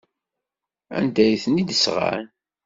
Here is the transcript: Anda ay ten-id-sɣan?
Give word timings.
Anda 0.97 1.21
ay 1.25 1.35
ten-id-sɣan? 1.43 2.25